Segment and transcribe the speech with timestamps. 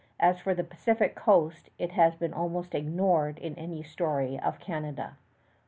[0.19, 5.15] As for the Pacific coast, it has been almost ignored in any story of Canada.